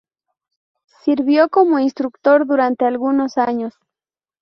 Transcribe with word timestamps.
Sirvió 1.03 1.47
como 1.49 1.77
instructor 1.77 2.47
durante 2.47 2.85
algunos 2.85 3.37
años. 3.37 3.75